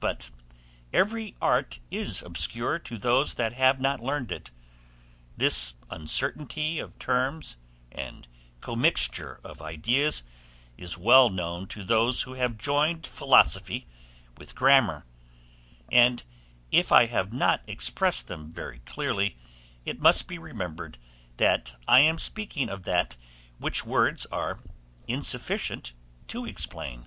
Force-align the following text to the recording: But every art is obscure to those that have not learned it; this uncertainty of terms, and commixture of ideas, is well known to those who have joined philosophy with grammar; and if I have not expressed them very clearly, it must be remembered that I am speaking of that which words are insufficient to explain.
But 0.00 0.30
every 0.92 1.36
art 1.40 1.78
is 1.88 2.20
obscure 2.20 2.80
to 2.80 2.98
those 2.98 3.34
that 3.34 3.52
have 3.52 3.80
not 3.80 4.00
learned 4.00 4.32
it; 4.32 4.50
this 5.36 5.74
uncertainty 5.88 6.80
of 6.80 6.98
terms, 6.98 7.58
and 7.92 8.26
commixture 8.60 9.38
of 9.44 9.62
ideas, 9.62 10.24
is 10.76 10.98
well 10.98 11.30
known 11.30 11.68
to 11.68 11.84
those 11.84 12.22
who 12.22 12.32
have 12.32 12.58
joined 12.58 13.06
philosophy 13.06 13.86
with 14.36 14.56
grammar; 14.56 15.06
and 15.92 16.24
if 16.72 16.90
I 16.90 17.06
have 17.06 17.32
not 17.32 17.60
expressed 17.68 18.26
them 18.26 18.52
very 18.52 18.80
clearly, 18.80 19.36
it 19.84 20.00
must 20.00 20.26
be 20.26 20.38
remembered 20.38 20.98
that 21.36 21.80
I 21.86 22.00
am 22.00 22.18
speaking 22.18 22.68
of 22.68 22.82
that 22.82 23.16
which 23.58 23.84
words 23.86 24.26
are 24.32 24.58
insufficient 25.06 25.92
to 26.26 26.44
explain. 26.46 27.06